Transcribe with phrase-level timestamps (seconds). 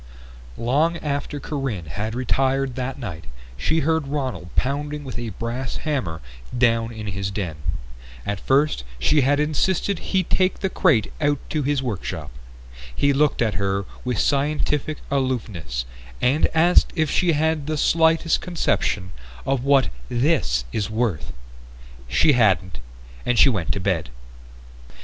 [0.57, 6.21] Long after Corinne had retired that night she heard Ronald pounding with a brass hammer
[6.57, 7.57] down in his den.
[8.25, 12.31] At first she had insisted he take the crate out to his workshop.
[12.95, 15.85] He looked at her with scientific aloofness
[16.19, 19.11] and asked if she had the slightest conception
[19.45, 21.31] of what "this is worth?"
[22.07, 22.79] She hadn't,
[23.23, 24.09] and she went to bed.